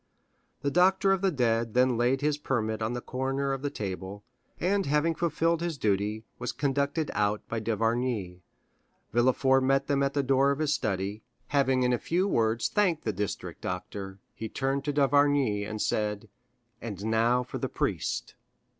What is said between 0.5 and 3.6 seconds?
The doctor of the dead then laid his permit on the corner